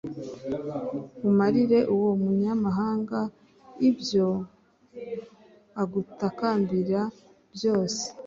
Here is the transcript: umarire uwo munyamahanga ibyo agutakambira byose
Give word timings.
umarire 1.29 1.79
uwo 1.95 2.09
munyamahanga 2.23 3.19
ibyo 3.89 4.27
agutakambira 5.81 7.01
byose 7.55 8.03